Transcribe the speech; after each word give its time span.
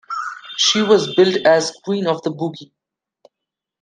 She 0.57 0.81
was 0.81 1.13
billed 1.13 1.45
as 1.45 1.77
"Queen 1.83 2.07
of 2.07 2.23
the 2.23 2.31
Boogie". 2.31 2.71